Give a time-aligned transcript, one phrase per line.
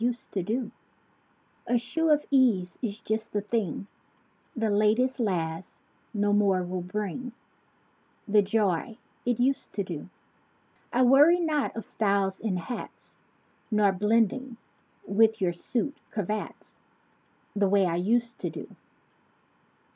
[0.01, 0.71] used to do
[1.67, 3.85] 45 A shoe of ease, is just the thing;
[4.55, 7.33] The "latest last" no more will bring
[8.27, 10.09] The joy it used to do.
[10.91, 13.15] I worry not of styles in hats;
[13.69, 14.57] Nor blending
[15.07, 16.79] with your suit cravats
[17.55, 18.75] The way I used to do.